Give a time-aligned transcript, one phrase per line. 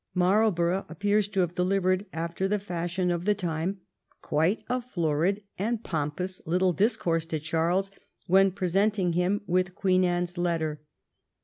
[0.15, 3.81] Marlborough appears to have delivered, after the fashion of the time,
[4.23, 7.91] quite a florid and pompous little discourse to Charles
[8.25, 10.81] when presenting him with Queen Anne's letter.